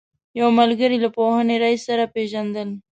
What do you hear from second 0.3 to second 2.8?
یو ملګري له پوهنې رئیس سره پېژندل.